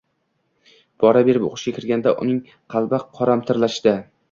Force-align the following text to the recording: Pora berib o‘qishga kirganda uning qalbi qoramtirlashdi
Pora 1.03 1.21
berib 1.27 1.45
o‘qishga 1.51 1.75
kirganda 1.77 2.15
uning 2.25 2.41
qalbi 2.77 3.03
qoramtirlashdi 3.21 3.97